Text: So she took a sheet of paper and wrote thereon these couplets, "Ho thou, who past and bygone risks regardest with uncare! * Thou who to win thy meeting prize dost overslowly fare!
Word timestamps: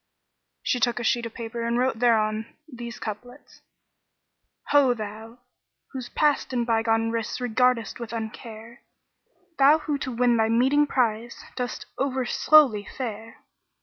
So 0.01 0.59
she 0.63 0.79
took 0.79 0.99
a 0.99 1.03
sheet 1.03 1.27
of 1.27 1.35
paper 1.35 1.61
and 1.63 1.77
wrote 1.77 1.99
thereon 1.99 2.47
these 2.67 2.97
couplets, 2.97 3.61
"Ho 4.69 4.95
thou, 4.95 5.37
who 5.91 5.99
past 6.15 6.51
and 6.53 6.65
bygone 6.65 7.11
risks 7.11 7.39
regardest 7.39 7.99
with 7.99 8.09
uncare! 8.11 8.79
* 9.19 9.57
Thou 9.59 9.77
who 9.77 9.99
to 9.99 10.11
win 10.11 10.37
thy 10.37 10.49
meeting 10.49 10.87
prize 10.87 11.37
dost 11.55 11.85
overslowly 11.99 12.83
fare! 12.97 13.43